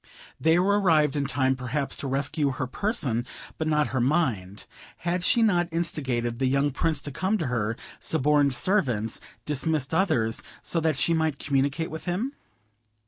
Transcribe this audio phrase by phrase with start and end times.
[0.39, 3.23] They were arrived in time perhaps to rescue her person,
[3.59, 4.65] but not her mind;
[4.97, 10.41] had she not instigated the young Prince to come to her; suborned servants, dismissed others,
[10.63, 12.33] so that she might communicate with him?